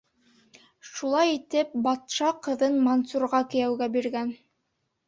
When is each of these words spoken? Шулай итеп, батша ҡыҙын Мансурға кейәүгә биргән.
Шулай 0.91 1.35
итеп, 1.35 1.75
батша 1.89 2.33
ҡыҙын 2.49 2.81
Мансурға 2.89 3.47
кейәүгә 3.55 3.95
биргән. 3.99 4.35